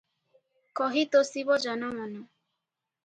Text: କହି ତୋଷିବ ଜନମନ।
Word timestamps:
କହି 0.79 1.03
ତୋଷିବ 1.17 1.59
ଜନମନ। 1.69 2.09